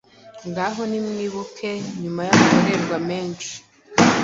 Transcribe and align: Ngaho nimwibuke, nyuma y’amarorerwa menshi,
Ngaho 0.49 0.81
nimwibuke, 0.89 1.71
nyuma 2.01 2.21
y’amarorerwa 2.27 2.97
menshi, 3.09 3.53